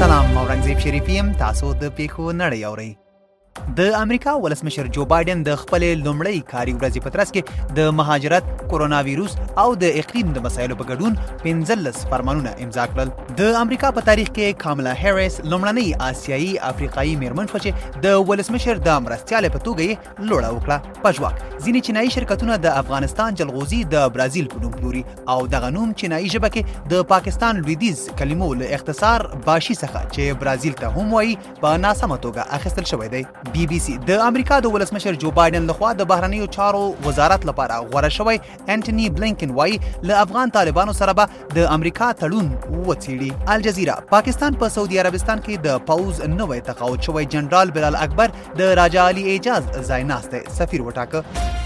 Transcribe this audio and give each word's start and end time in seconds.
سلام 0.00 0.28
اورنګزیب 0.38 0.78
شریفی 0.84 1.14
يم 1.18 1.28
تاسو 1.42 1.66
د 1.80 1.88
پیښو 1.98 2.24
نړۍ 2.42 2.60
اورئ 2.68 2.90
د 3.76 3.92
امریکا 3.94 4.32
ولسمشر 4.42 4.86
جو 4.96 5.04
بایدن 5.10 5.42
د 5.48 5.54
خپل 5.62 5.82
لومړی 6.04 6.40
کاري 6.52 6.72
ورځې 6.76 7.04
په 7.06 7.12
ترڅ 7.16 7.32
کې 7.34 7.74
د 7.80 7.92
مهاجرت، 7.98 8.48
کرونا 8.70 9.00
وایروس 9.08 9.36
او 9.64 9.68
د 9.82 9.98
اقلیم 10.02 10.32
د 10.36 10.42
مسایلو 10.46 10.76
په 10.80 10.88
ګډون 10.88 11.38
15 11.44 12.10
فرمانونه 12.12 12.54
امضا 12.66 12.86
کړل. 12.92 13.12
د 13.40 13.58
امریکا 13.62 13.90
په 13.98 14.08
تاریخ 14.08 14.30
کې 14.30 14.60
کاملا 14.64 14.94
هریس 15.02 15.36
لومړنۍ 15.40 16.04
آسیایي 16.08 16.48
افریقایي 16.70 17.14
میرمن 17.22 17.52
شوه 17.52 17.60
چې 17.66 18.00
د 18.08 18.24
ولسمشر 18.30 18.80
د 18.88 18.98
مرستيال 19.06 19.48
په 19.48 19.64
توګه 19.68 19.88
یې 19.90 20.26
لوړه 20.32 20.52
وکړه. 20.56 20.98
پښواک 21.06 21.38
ځینې 21.40 21.90
چینایي 21.90 22.14
شرکتونه 22.16 22.58
د 22.66 22.74
افغانستان 22.82 23.40
جلغوزي 23.42 23.80
د 23.96 24.08
برازیل 24.18 24.50
په 24.54 24.64
نوم 24.64 24.74
پلوري 24.80 25.04
او 25.34 25.38
دغه 25.56 25.70
نوم 25.78 25.94
چینایي 26.02 26.34
ژبه 26.36 26.52
کې 26.56 26.90
د 26.94 27.06
پاکستان 27.14 27.62
لویدیز 27.62 28.04
کلمو 28.22 28.50
له 28.62 28.74
اختصار 28.80 29.28
باشي 29.48 29.78
څخه 29.80 30.04
چې 30.10 30.44
برازیل 30.44 30.78
ته 30.84 30.92
هم 30.98 31.16
وایي 31.18 31.38
په 31.64 31.76
ناسمه 31.86 32.20
توګه 32.28 32.60
اخیستل 32.60 32.92
شوی 32.94 33.14
دی. 33.16 33.24
بي 33.54 33.66
بي 33.70 33.78
سي 33.84 33.94
د 34.08 34.20
امریکا 34.28 34.58
د 34.64 34.72
ولسمشر 34.74 35.14
جو 35.22 35.30
بایدن 35.38 35.64
لخوا 35.70 35.90
د 36.00 36.08
بهرنیو 36.12 36.46
چارو 36.56 36.82
وزارت 37.06 37.46
لپاره 37.50 37.78
غوړه 37.90 38.10
شوی 38.18 38.36
انټونی 38.42 39.08
بلینکن 39.20 39.54
وایي 39.60 39.78
له 40.10 40.20
افغان 40.26 40.52
طالبانو 40.56 40.94
سره 41.00 41.12
به 41.20 41.40
د 41.58 41.68
امریکا 41.76 42.10
تړون 42.22 42.48
وڅېړي 42.56 43.56
الجزیره 43.56 43.96
پاکستان 44.14 44.60
په 44.64 44.74
سعودي 44.76 45.00
عربستان 45.04 45.42
کې 45.46 45.64
د 45.68 45.80
پاوز 45.92 46.20
نوې 46.38 46.64
تقاعد 46.70 47.08
شوی 47.08 47.24
جنرال 47.38 47.74
بلال 47.78 47.98
اکبر 48.06 48.36
د 48.62 48.74
راجا 48.82 49.08
علي 49.14 49.26
اعجاز 49.34 49.72
ځای 49.90 50.06
ناست 50.14 50.38
سفیر 50.60 50.86
وټاکه 50.90 51.59